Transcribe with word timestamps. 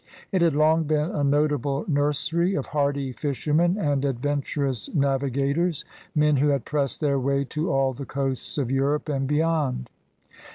It 0.31 0.41
had 0.41 0.55
long 0.55 0.85
been 0.85 1.11
a 1.11 1.23
notable 1.23 1.85
nursery 1.87 2.55
of 2.55 2.65
hardy 2.65 3.11
fishermen 3.13 3.77
and 3.77 4.03
adventurous 4.03 4.89
navi 4.89 5.31
gators, 5.31 5.85
men 6.15 6.37
who 6.37 6.47
had 6.47 6.65
pressed 6.65 7.01
their 7.01 7.19
way 7.19 7.43
to 7.53 7.69
all 7.71 7.93
the 7.93 8.07
coasts 8.07 8.57
of 8.57 8.71
Europe 8.71 9.09
and 9.09 9.27
beyond. 9.27 9.91